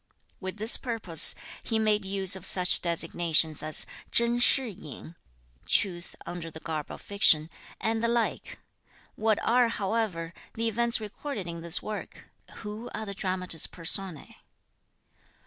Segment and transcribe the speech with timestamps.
[0.39, 5.15] With this purpose, he made use of such designations as Chen Shih yin
[5.67, 8.57] (truth under the garb of fiction) and the like.
[9.13, 12.31] What are, however, the events recorded in this work?
[12.65, 14.37] Who are the dramatis personae?